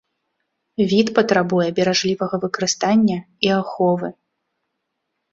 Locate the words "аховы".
3.59-4.09